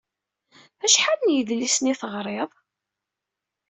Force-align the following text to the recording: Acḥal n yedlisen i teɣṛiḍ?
Acḥal 0.85 1.19
n 1.23 1.33
yedlisen 1.35 1.91
i 1.91 1.93
teɣṛiḍ? 2.01 2.51